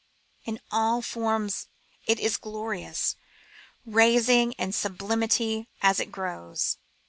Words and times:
In 0.45 0.59
all 0.71 1.03
forms 1.03 1.67
it 2.07 2.19
is 2.19 2.37
glorious, 2.37 3.15
rising 3.85 4.53
in 4.53 4.71
sublimity 4.71 5.67
as 5.83 5.99
it 5.99 6.11
grows. 6.11 6.77